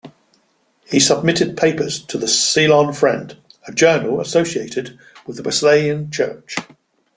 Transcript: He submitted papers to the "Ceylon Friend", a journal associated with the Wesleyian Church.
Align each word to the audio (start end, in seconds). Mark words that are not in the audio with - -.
He 0.89 0.99
submitted 0.99 1.55
papers 1.55 2.01
to 2.05 2.17
the 2.17 2.27
"Ceylon 2.27 2.91
Friend", 2.91 3.37
a 3.67 3.71
journal 3.71 4.19
associated 4.19 4.97
with 5.27 5.35
the 5.37 5.43
Wesleyian 5.43 6.09
Church. 6.11 6.55